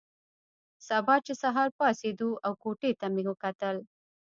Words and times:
سبا 0.87 1.15
چې 1.25 1.33
سهار 1.43 1.69
پاڅېدو 1.77 2.29
او 2.45 2.51
کوټې 2.63 2.91
ته 2.99 3.05
مې 3.13 3.23
وکتل. 3.29 3.77